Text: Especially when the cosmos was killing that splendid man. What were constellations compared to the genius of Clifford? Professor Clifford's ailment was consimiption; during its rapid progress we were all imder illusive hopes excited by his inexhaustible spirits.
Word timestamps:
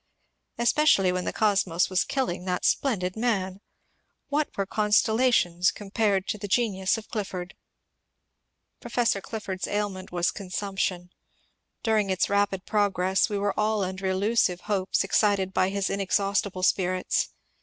Especially 0.57 1.11
when 1.11 1.25
the 1.25 1.31
cosmos 1.31 1.87
was 1.87 2.03
killing 2.03 2.43
that 2.45 2.65
splendid 2.65 3.15
man. 3.15 3.61
What 4.29 4.49
were 4.57 4.65
constellations 4.65 5.69
compared 5.69 6.27
to 6.29 6.39
the 6.39 6.47
genius 6.47 6.97
of 6.97 7.07
Clifford? 7.07 7.53
Professor 8.79 9.21
Clifford's 9.21 9.67
ailment 9.67 10.11
was 10.11 10.31
consimiption; 10.31 11.11
during 11.83 12.09
its 12.09 12.31
rapid 12.31 12.65
progress 12.65 13.29
we 13.29 13.37
were 13.37 13.53
all 13.59 13.81
imder 13.81 14.05
illusive 14.09 14.61
hopes 14.61 15.03
excited 15.03 15.53
by 15.53 15.69
his 15.69 15.87
inexhaustible 15.87 16.63
spirits. 16.63 17.29